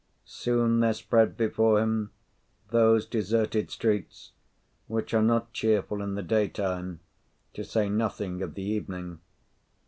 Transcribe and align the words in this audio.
Soon 0.25 0.79
there 0.79 0.95
spread 0.95 1.37
before 1.37 1.79
him 1.79 2.09
those 2.71 3.05
deserted 3.05 3.69
streets, 3.69 4.31
which 4.87 5.13
are 5.13 5.21
not 5.21 5.53
cheerful 5.53 6.01
in 6.01 6.15
the 6.15 6.23
daytime, 6.23 7.01
to 7.53 7.63
say 7.63 7.87
nothing 7.87 8.41
of 8.41 8.55
the 8.55 8.63
evening. 8.63 9.19